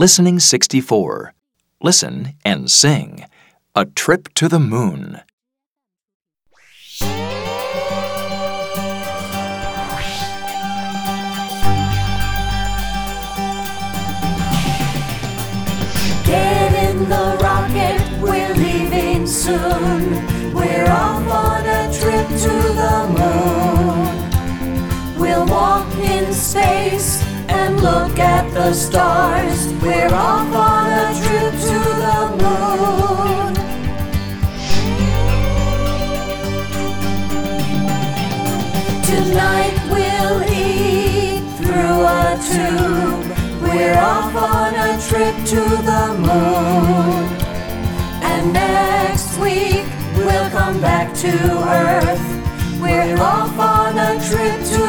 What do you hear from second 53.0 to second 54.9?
off on a trip to.